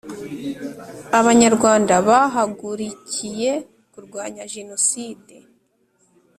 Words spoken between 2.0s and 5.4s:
bahagurikiye kurwanya jenoside